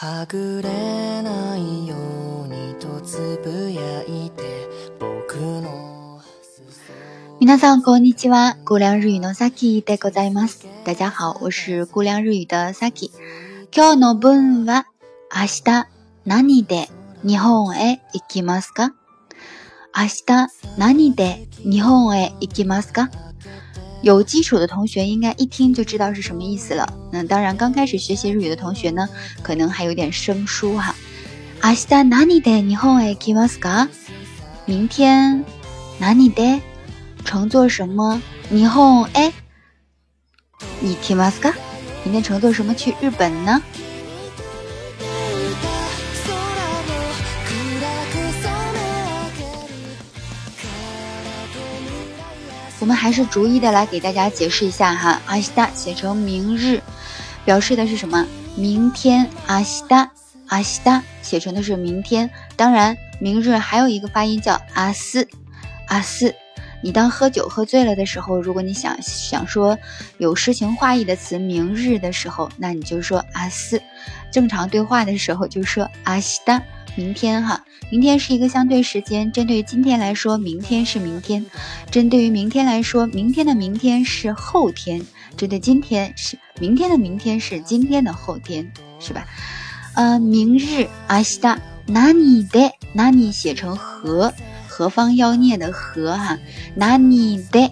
[0.00, 1.96] はぐれないよ
[2.44, 4.44] うにとつぶやいて
[5.00, 6.20] 僕の
[7.40, 8.56] 皆さんこんにちは。
[8.64, 10.68] 姑娘日语のさきでございます。
[10.84, 13.10] 大家好，我是姑娘日语的さき。
[13.74, 14.86] 今日の文は
[15.34, 15.88] 明日
[16.24, 16.86] 何で
[17.26, 18.94] 日本へ行きますか？
[19.92, 23.10] 明日何で日本へ行きますか？
[24.01, 26.91] 有基础的同学应该一听就知道是什么意思了。
[27.11, 29.07] 那当然，刚开始学习日语的同学呢，
[29.41, 30.95] 可能还有点生疏哈。
[31.63, 33.87] 明日何で日本へ行きますか？
[34.65, 35.45] 明天
[35.99, 36.59] 何で
[37.23, 39.31] 乘坐什么日本へ
[40.81, 41.53] 行きますか？
[42.03, 43.61] 明天乘坐什么去日本呢？
[52.80, 56.80] 我们还是逐一的来给大家解释一下哈，阿西达写成明日，
[57.44, 58.24] 表示的是什么？
[58.54, 59.28] 明天。
[59.46, 60.08] 阿西达，
[60.46, 62.30] 阿西达写成的是明天。
[62.54, 65.26] 当然，明日还有一个发音叫阿斯，
[65.88, 66.32] 阿斯。
[66.80, 69.76] 你当喝酒喝醉了的时候，如果你想想说
[70.18, 73.76] 有诗情画意的词“明日”的时候，那你就说阿斯；
[74.32, 76.62] 正常对话的时候就说阿西达。
[76.98, 81.42] 明天哈，明天是一个相对时间，针对于今天来说，明天是明天；
[81.92, 84.98] 针对于明天来说，明天的明天是后天；
[85.36, 89.24] 针对今天是明天的明天是今天的后天，是吧？
[89.94, 94.34] 呃，明日阿西达，哪里的哪里写成何
[94.66, 96.36] 何方妖孽的何哈，
[96.74, 97.70] 哪里的。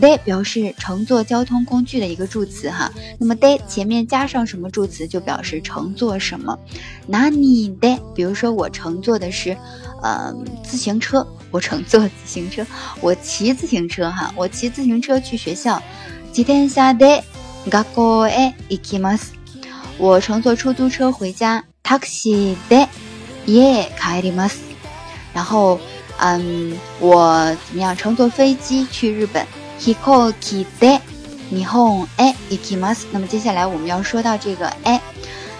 [0.00, 6.58] 的表示乘坐交通工具的一个助词哈，那么的前面加上什么助词就表示乘坐什么。
[7.06, 7.98] 哪里的？
[8.14, 9.56] 比如说我乘坐的是，
[10.02, 10.34] 呃，
[10.64, 12.66] 自行车，我乘坐自行车，
[13.00, 15.80] 我骑自行车哈，我骑自行车去学校。
[16.32, 17.22] 自転車で
[17.64, 19.28] 学校へ行きます。
[19.98, 21.64] 我乘坐出租车回家。
[21.84, 22.88] タクシーで
[23.46, 24.56] 家へ帰ります。
[25.32, 25.78] 然后，
[26.18, 27.94] 嗯，我怎么样？
[27.94, 29.46] 乘坐飞机去日本。
[29.78, 31.00] 飛行機で
[31.50, 33.06] 日本へ行きます。
[33.12, 35.00] 那么接下来我们要说到这个え，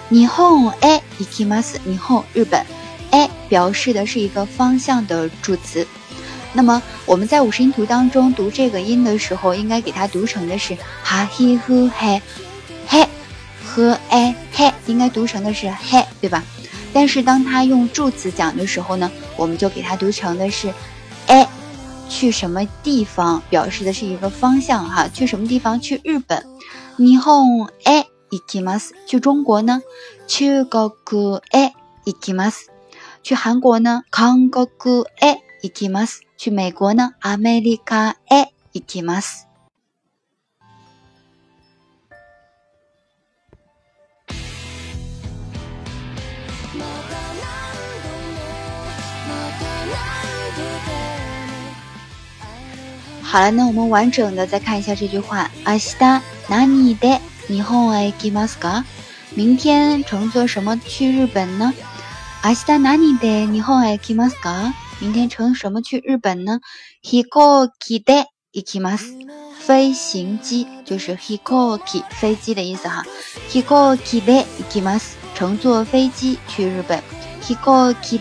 [0.09, 1.77] 日本へ行きます。
[1.85, 2.65] 日本日本，
[3.11, 5.87] え表示的是一个方向的助词。
[6.53, 12.23] 那么我们在五十音图当中读这个音的时候，应该给它读成的是哈希呼嘿
[12.87, 13.07] 嘿
[13.65, 16.43] 和哎嘿，应该读成的是嘿，对吧？
[16.93, 20.75] 但是当它用助词讲的时候呢，我们就给它读成的是哎。
[22.19, 25.09] 去什么地方表示的是一个方向哈？
[25.09, 25.81] 去什么地方？
[25.81, 26.45] 去日本。
[26.97, 28.95] 日本へ行きます。
[29.07, 29.83] 去中国呢？
[30.27, 31.73] 中国へ
[32.05, 32.71] 行きます。
[33.23, 34.03] 去韩国呢？
[34.11, 36.23] 韓国へ行きます。
[36.37, 37.15] 去美国呢？
[37.21, 39.49] アメリカへ行きます。
[53.29, 55.51] 好了，那我们完整的再看一下这句话。
[55.67, 58.85] 明日何で日本へ行きますか？
[59.35, 61.73] 明天乘坐什么去日本呢？
[62.45, 64.73] 明日何で日本へ行きますか？
[65.01, 66.61] 明天乘什么去日本呢？
[67.03, 69.13] 飛行機で行きます。
[69.67, 73.05] 飞行机就是飛行機飞机的意思哈。
[73.49, 75.17] 飛行機で行きます。
[75.35, 77.03] 乘坐飞机去日本。
[77.41, 78.19] 飛行機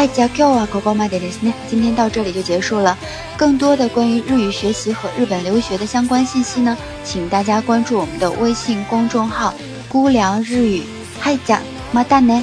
[0.00, 1.52] 嗨，加 Q 啊，狗狗买的ですね。
[1.68, 2.96] 今天到这里就结束了。
[3.36, 10.82] 更多的关于日语学习和日本留学的相关信息呢，请大家关注我们的微信公众号“姑凉日语”。
[11.20, 11.60] 嗨，加，
[11.92, 12.42] 么哒呢。